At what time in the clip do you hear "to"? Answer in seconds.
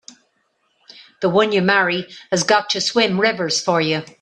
2.71-2.81